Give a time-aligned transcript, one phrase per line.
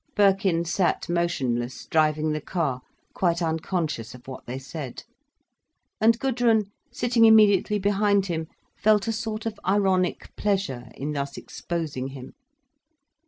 [0.15, 2.81] Birkin sat motionless, driving the car,
[3.13, 5.03] quite unconscious of what they said.
[5.99, 12.07] And Gudrun, sitting immediately behind him, felt a sort of ironic pleasure in thus exposing
[12.07, 12.33] him.